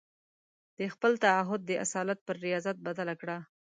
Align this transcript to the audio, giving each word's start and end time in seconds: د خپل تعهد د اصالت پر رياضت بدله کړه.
د 0.77 0.79
خپل 0.93 1.11
تعهد 1.23 1.61
د 1.65 1.71
اصالت 1.83 2.19
پر 2.27 2.35
رياضت 2.45 2.77
بدله 2.87 3.13
کړه. 3.21 3.37